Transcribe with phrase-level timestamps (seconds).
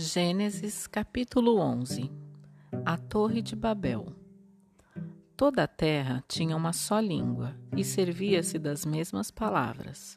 [0.00, 2.08] Gênesis capítulo 11
[2.86, 4.06] A Torre de Babel
[5.36, 10.16] Toda a terra tinha uma só língua e servia-se das mesmas palavras.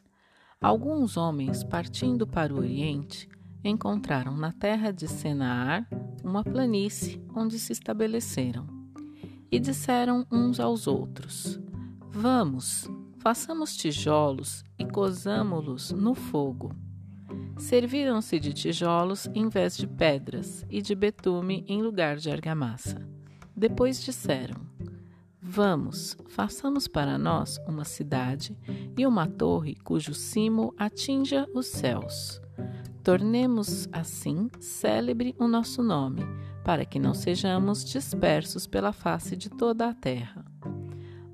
[0.60, 3.28] Alguns homens, partindo para o Oriente,
[3.64, 5.84] encontraram na terra de Senaar
[6.22, 8.68] uma planície onde se estabeleceram.
[9.50, 11.58] E disseram uns aos outros:
[12.08, 12.88] Vamos,
[13.18, 16.72] façamos tijolos e cozamo-los no fogo
[17.62, 23.08] Serviram-se de tijolos em vez de pedras e de betume em lugar de argamassa.
[23.56, 24.56] Depois disseram:
[25.40, 28.58] Vamos, façamos para nós uma cidade
[28.98, 32.42] e uma torre cujo cimo atinja os céus.
[33.04, 36.22] Tornemos assim célebre o nosso nome,
[36.64, 40.44] para que não sejamos dispersos pela face de toda a terra.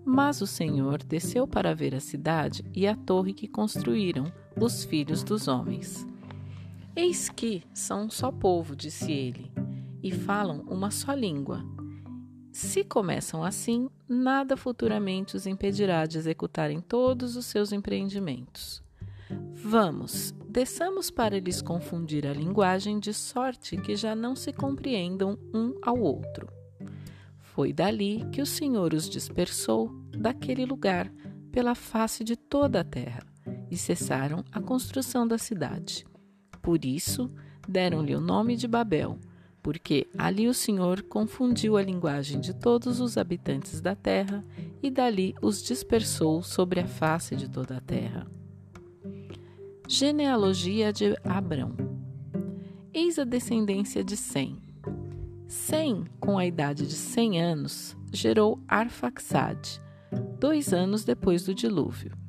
[0.04, 5.22] Mas o Senhor desceu para ver a cidade e a torre que construíram os filhos
[5.22, 6.06] dos homens.
[6.98, 9.52] Eis que são um só povo, disse ele,
[10.02, 11.64] e falam uma só língua.
[12.50, 18.82] Se começam assim, nada futuramente os impedirá de executarem todos os seus empreendimentos.
[19.54, 25.78] Vamos, desçamos para lhes confundir a linguagem de sorte que já não se compreendam um
[25.80, 26.48] ao outro.
[27.38, 31.08] Foi dali que o Senhor os dispersou daquele lugar
[31.52, 33.22] pela face de toda a terra
[33.70, 36.04] e cessaram a construção da cidade.
[36.68, 37.30] Por isso,
[37.66, 39.18] deram-lhe o nome de Babel,
[39.62, 44.44] porque ali o Senhor confundiu a linguagem de todos os habitantes da terra
[44.82, 48.26] e dali os dispersou sobre a face de toda a terra.
[49.88, 51.74] Genealogia de Abrão
[52.92, 54.58] Eis a descendência de Sem.
[55.46, 59.80] Sem, com a idade de cem anos, gerou Arfaxade,
[60.38, 62.27] dois anos depois do dilúvio.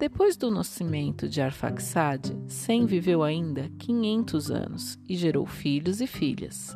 [0.00, 6.74] Depois do nascimento de Arfaxade, Sem viveu ainda 500 anos e gerou filhos e filhas.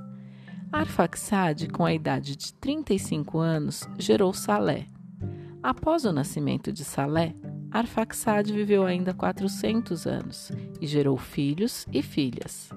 [0.70, 4.88] Arfaxade, com a idade de 35 anos, gerou Salé.
[5.62, 7.34] Após o nascimento de Salé,
[7.70, 12.68] Arfaxade viveu ainda 400 anos e gerou filhos e filhas.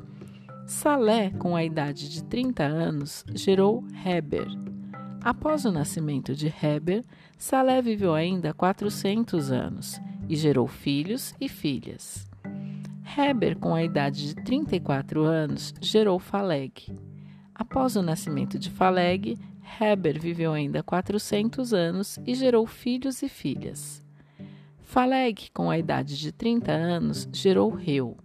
[0.65, 4.47] Salé, com a idade de 30 anos, gerou Heber.
[5.19, 7.03] Após o nascimento de Heber,
[7.37, 12.27] Salé viveu ainda 400 anos e gerou filhos e filhas.
[13.17, 16.73] Heber, com a idade de 34 anos, gerou Faleg.
[17.55, 19.37] Após o nascimento de Faleg,
[19.79, 24.03] Heber viveu ainda 400 anos e gerou filhos e filhas.
[24.83, 28.17] Faleg, com a idade de 30 anos, gerou Reu.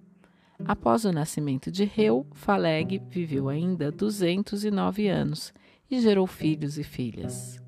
[0.64, 5.52] Após o nascimento de Reu, Faleg viveu ainda 209 anos
[5.90, 7.62] e gerou filhos e filhas.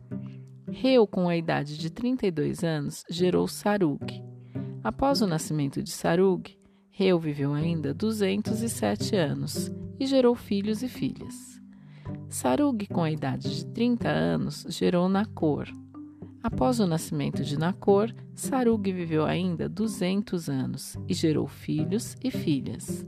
[0.75, 4.05] Reu, com a idade de 32 anos, gerou Sarug.
[4.83, 6.59] Após o nascimento de Sarug,
[6.91, 9.71] Reu viveu ainda 207 anos
[10.01, 11.63] e gerou filhos e filhas.
[12.29, 15.69] Sarug, com a idade de 30 anos, gerou Nacor.
[16.43, 23.07] Após o nascimento de Nacor, Sarug viveu ainda 200 anos e gerou filhos e filhas.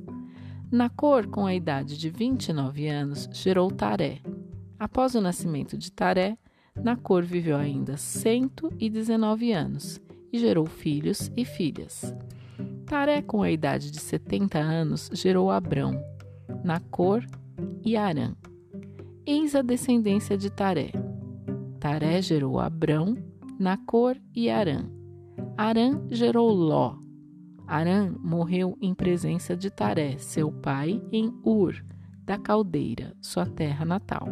[0.71, 4.21] Nacor, com a idade de 29 anos, gerou Taré.
[4.79, 6.39] Após o nascimento de Taré,
[6.83, 10.01] Nacor viveu ainda 119 anos
[10.33, 12.15] e gerou filhos e filhas.
[12.87, 16.01] Taré, com a idade de 70 anos, gerou Abrão,
[16.63, 17.25] Nacor
[17.85, 18.35] e Arã.
[19.25, 20.93] Eis a descendência de Taré.
[21.81, 23.17] Taré gerou Abrão,
[23.59, 24.89] Nacor e Arã.
[25.57, 26.97] Arã gerou Ló.
[27.67, 31.85] Arã morreu em presença de Taré, seu pai, em Ur,
[32.25, 34.29] da Caldeira, sua terra natal.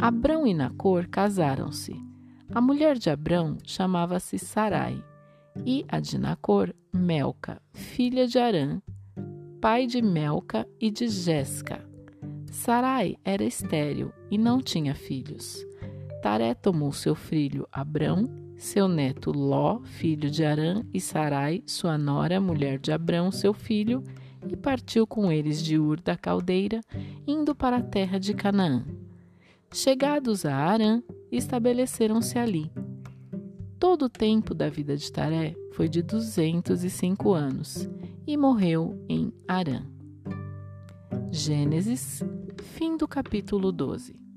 [0.00, 2.00] Abrão e Nacor casaram-se.
[2.54, 5.02] A mulher de Abrão chamava-se Sarai,
[5.66, 8.80] e a de Nacor, Melca, filha de Arã,
[9.60, 11.84] pai de Melca e de Jéssica.
[12.46, 15.66] Sarai era estéril e não tinha filhos.
[16.22, 22.40] Taré tomou seu filho Abrão, seu neto Ló, filho de Arã, e Sarai, sua nora,
[22.40, 24.04] mulher de Abrão, seu filho,
[24.48, 26.80] e partiu com eles de Ur da Caldeira,
[27.26, 28.84] indo para a terra de Canaã.
[29.72, 32.72] Chegados a Arã, estabeleceram-se ali.
[33.78, 37.88] Todo o tempo da vida de Taré foi de 205 anos
[38.26, 39.84] e morreu em Arã.
[41.30, 42.24] Gênesis,
[42.74, 44.27] fim do capítulo 12.